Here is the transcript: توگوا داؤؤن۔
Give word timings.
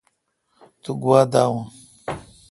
توگوا 0.83 1.19
داؤؤن۔ 1.33 1.61